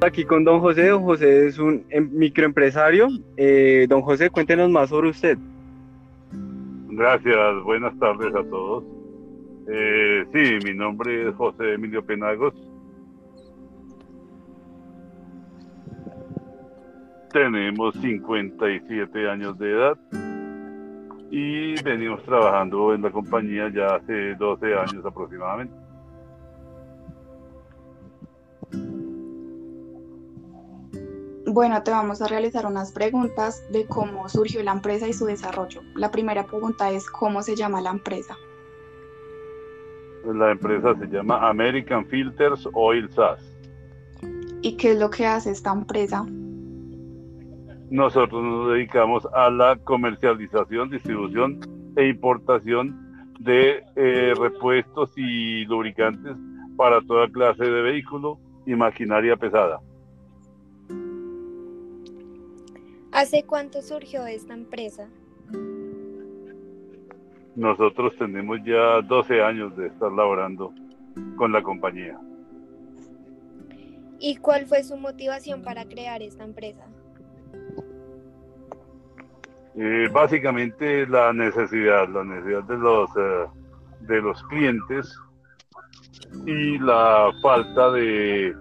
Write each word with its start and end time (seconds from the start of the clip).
Aquí 0.00 0.24
con 0.24 0.44
don 0.44 0.60
José. 0.60 0.88
Don 0.88 1.02
José 1.02 1.48
es 1.48 1.58
un 1.58 1.84
em- 1.90 2.10
microempresario. 2.12 3.08
Eh, 3.36 3.86
don 3.88 4.02
José, 4.02 4.30
cuéntenos 4.30 4.70
más 4.70 4.90
sobre 4.90 5.10
usted. 5.10 5.36
Gracias, 6.90 7.62
buenas 7.64 7.96
tardes 7.98 8.34
a 8.34 8.42
todos. 8.44 8.84
Eh, 9.68 10.24
sí, 10.32 10.66
mi 10.66 10.74
nombre 10.76 11.28
es 11.28 11.34
José 11.34 11.74
Emilio 11.74 12.04
Penagos. 12.04 12.54
Tenemos 17.32 17.94
57 18.00 19.28
años 19.28 19.58
de 19.58 19.70
edad 19.70 19.98
y 21.30 21.80
venimos 21.82 22.22
trabajando 22.22 22.94
en 22.94 23.02
la 23.02 23.10
compañía 23.10 23.68
ya 23.68 23.96
hace 23.96 24.34
12 24.36 24.74
años 24.74 25.04
aproximadamente. 25.04 25.74
Bueno, 31.58 31.82
te 31.82 31.90
vamos 31.90 32.22
a 32.22 32.28
realizar 32.28 32.66
unas 32.66 32.92
preguntas 32.92 33.66
de 33.72 33.84
cómo 33.84 34.28
surgió 34.28 34.62
la 34.62 34.70
empresa 34.70 35.08
y 35.08 35.12
su 35.12 35.26
desarrollo. 35.26 35.80
La 35.96 36.12
primera 36.12 36.46
pregunta 36.46 36.88
es 36.92 37.10
¿cómo 37.10 37.42
se 37.42 37.56
llama 37.56 37.80
la 37.80 37.90
empresa? 37.90 38.36
La 40.24 40.52
empresa 40.52 40.94
se 40.94 41.08
llama 41.08 41.48
American 41.48 42.06
Filters 42.06 42.68
Oil 42.74 43.10
SAS. 43.10 43.40
¿Y 44.62 44.76
qué 44.76 44.92
es 44.92 45.00
lo 45.00 45.10
que 45.10 45.26
hace 45.26 45.50
esta 45.50 45.72
empresa? 45.72 46.24
Nosotros 47.90 48.40
nos 48.40 48.72
dedicamos 48.74 49.26
a 49.34 49.50
la 49.50 49.74
comercialización, 49.82 50.90
distribución 50.90 51.58
e 51.96 52.06
importación 52.06 53.34
de 53.40 53.82
eh, 53.96 54.32
repuestos 54.38 55.10
y 55.16 55.64
lubricantes 55.64 56.36
para 56.76 57.00
toda 57.00 57.28
clase 57.28 57.64
de 57.64 57.82
vehículo 57.82 58.38
y 58.64 58.76
maquinaria 58.76 59.36
pesada. 59.36 59.80
¿Hace 63.18 63.42
cuánto 63.42 63.82
surgió 63.82 64.26
esta 64.26 64.54
empresa? 64.54 65.08
Nosotros 67.56 68.12
tenemos 68.16 68.60
ya 68.64 69.02
12 69.02 69.42
años 69.42 69.76
de 69.76 69.88
estar 69.88 70.12
laborando 70.12 70.72
con 71.36 71.50
la 71.50 71.60
compañía. 71.60 72.16
¿Y 74.20 74.36
cuál 74.36 74.66
fue 74.66 74.84
su 74.84 74.96
motivación 74.96 75.62
para 75.62 75.84
crear 75.86 76.22
esta 76.22 76.44
empresa? 76.44 76.86
Eh, 79.74 80.08
básicamente 80.12 81.04
la 81.08 81.32
necesidad, 81.32 82.08
la 82.08 82.22
necesidad 82.22 82.62
de 82.62 82.76
los, 82.76 83.10
eh, 83.16 83.46
de 84.02 84.22
los 84.22 84.40
clientes 84.44 85.12
y 86.46 86.78
la 86.78 87.32
falta 87.42 87.90
de, 87.90 88.54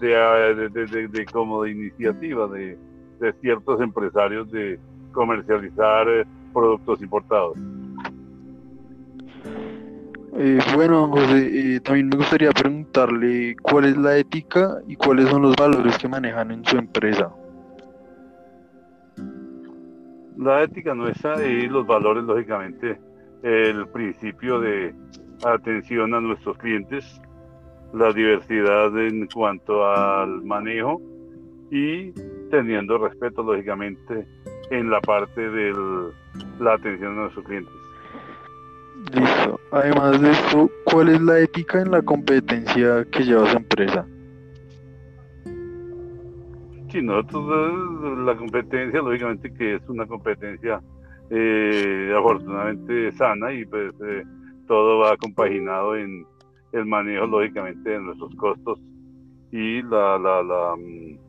de, 0.00 1.08
de 1.08 1.26
como 1.32 1.64
de 1.64 1.72
iniciativa 1.72 2.46
de, 2.46 2.78
de 3.18 3.32
ciertos 3.34 3.80
empresarios 3.80 4.50
de 4.50 4.78
comercializar 5.12 6.08
eh, 6.08 6.24
productos 6.52 7.02
importados. 7.02 7.58
Eh, 10.40 10.58
bueno, 10.74 11.08
José, 11.08 11.76
eh, 11.76 11.80
también 11.80 12.08
me 12.08 12.16
gustaría 12.16 12.52
preguntarle 12.52 13.56
cuál 13.60 13.86
es 13.86 13.96
la 13.96 14.16
ética 14.16 14.78
y 14.86 14.94
cuáles 14.94 15.28
son 15.28 15.42
los 15.42 15.56
valores 15.56 15.98
que 15.98 16.08
manejan 16.08 16.52
en 16.52 16.64
su 16.64 16.76
empresa. 16.76 17.32
La 20.36 20.62
ética 20.62 20.94
nuestra 20.94 21.44
y 21.44 21.68
los 21.68 21.84
valores, 21.84 22.22
lógicamente, 22.22 23.00
el 23.42 23.88
principio 23.88 24.60
de 24.60 24.94
atención 25.44 26.14
a 26.14 26.20
nuestros 26.20 26.56
clientes, 26.58 27.20
la 27.92 28.12
diversidad 28.12 28.96
en 28.98 29.26
cuanto 29.26 29.84
al 29.84 30.44
manejo 30.44 31.00
y 31.70 32.12
teniendo 32.50 32.98
respeto, 32.98 33.42
lógicamente, 33.42 34.26
en 34.70 34.90
la 34.90 35.00
parte 35.00 35.40
de 35.40 35.74
la 36.60 36.74
atención 36.74 37.12
a 37.12 37.22
nuestros 37.22 37.44
clientes. 37.46 37.72
Listo. 39.12 39.60
Además 39.70 40.20
de 40.20 40.30
esto, 40.30 40.70
¿cuál 40.84 41.08
es 41.08 41.20
la 41.20 41.38
ética 41.38 41.80
en 41.80 41.90
la 41.90 42.02
competencia 42.02 43.04
que 43.10 43.24
lleva 43.24 43.50
su 43.50 43.56
empresa? 43.56 44.06
Sí, 46.90 47.02
nosotros 47.02 47.44
eh, 47.48 48.22
la 48.24 48.36
competencia, 48.36 49.00
lógicamente 49.00 49.52
que 49.52 49.76
es 49.76 49.88
una 49.88 50.06
competencia 50.06 50.80
eh, 51.30 52.12
afortunadamente 52.16 53.12
sana 53.12 53.52
y 53.52 53.64
pues 53.66 53.92
eh, 54.02 54.24
todo 54.66 54.98
va 54.98 55.16
compaginado 55.16 55.96
en 55.96 56.26
el 56.72 56.86
manejo, 56.86 57.26
lógicamente, 57.26 57.90
de 57.90 58.00
nuestros 58.00 58.34
costos 58.36 58.80
y 59.52 59.82
la, 59.82 60.18
la, 60.18 60.42
la, 60.42 60.76
mm, 60.76 61.27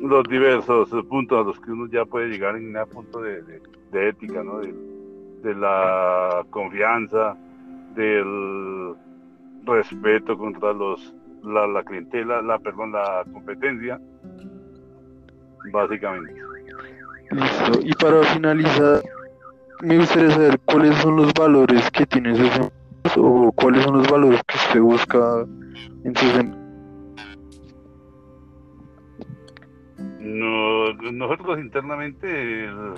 los 0.00 0.24
diversos 0.28 0.88
puntos 1.08 1.40
a 1.40 1.42
los 1.48 1.60
que 1.60 1.70
uno 1.70 1.86
ya 1.88 2.04
puede 2.04 2.28
llegar 2.28 2.56
en 2.56 2.76
un 2.76 2.88
punto 2.88 3.20
de, 3.20 3.42
de- 3.42 4.08
ética, 4.08 4.42
¿no? 4.42 4.58
De, 4.60 5.54
la 5.54 6.44
confianza, 6.50 7.36
del 7.94 8.94
respeto 9.64 10.36
contra 10.36 10.72
los 10.72 11.14
la, 11.42 11.66
la 11.66 11.82
clientela, 11.82 12.42
la 12.42 12.58
perdón, 12.58 12.92
la 12.92 13.24
competencia, 13.32 13.98
básicamente. 15.72 16.34
Listo. 17.30 17.80
Y 17.82 17.92
para 17.94 18.22
finalizar, 18.24 19.02
me 19.82 19.98
gustaría 19.98 20.30
saber 20.30 20.60
cuáles 20.66 20.94
son 20.96 21.16
los 21.16 21.32
valores 21.34 21.90
que 21.90 22.06
tiene 22.06 22.34
o 23.16 23.52
cuáles 23.52 23.84
son 23.84 23.98
los 23.98 24.10
valores 24.10 24.42
que 24.46 24.56
usted 24.56 24.80
busca 24.80 25.46
en 26.04 26.16
sus 26.16 26.34
nosotros 31.12 31.58
internamente 31.58 32.64
el 32.64 32.94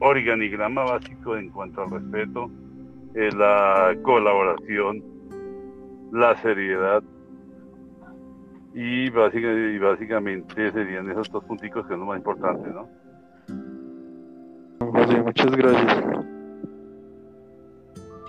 organigrama 0.00 0.84
básico 0.84 1.36
en 1.36 1.50
cuanto 1.50 1.82
al 1.82 1.90
respeto 1.90 2.50
es 3.14 3.34
la 3.34 3.96
colaboración, 4.02 5.02
la 6.12 6.36
seriedad 6.42 7.02
y, 8.74 9.08
básica- 9.10 9.52
y 9.52 9.78
básicamente 9.78 10.70
serían 10.72 11.10
esos 11.10 11.30
dos 11.30 11.42
punticos 11.44 11.84
que 11.86 11.90
son 11.92 12.00
los 12.00 12.08
más 12.08 12.18
importantes, 12.18 12.74
¿no? 12.74 12.88
Don 14.78 14.90
José, 14.92 15.22
muchas 15.22 15.50
gracias. 15.56 16.04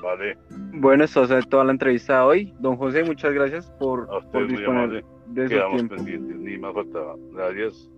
Vale, 0.01 0.37
Bueno, 0.73 1.03
esto 1.03 1.25
sido 1.27 1.41
toda 1.41 1.65
la 1.65 1.71
entrevista 1.73 2.19
de 2.19 2.23
hoy. 2.25 2.53
Don 2.59 2.77
José, 2.77 3.03
muchas 3.03 3.33
gracias 3.33 3.69
por, 3.79 4.03
a 4.03 4.21
por 4.31 4.47
disponer 4.47 4.69
amable. 4.83 5.05
de 5.27 5.43
su 5.43 5.49
Quedamos 5.49 5.75
tiempo. 5.75 5.95
pendientes, 5.95 6.37
ni 6.37 6.57
más 6.57 6.73
faltaba. 6.73 7.15
Gracias. 7.33 7.89